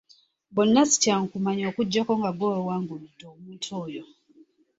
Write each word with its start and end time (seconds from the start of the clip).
Bonna 0.55 0.81
si 0.89 0.95
kyangu 1.03 1.27
kumanya 1.33 1.63
okuggyako 1.71 2.11
nga 2.19 2.31
ggwe 2.33 2.45
weewangulidde 2.51 3.25
omuntu 3.33 3.67
oyo. 3.83 4.03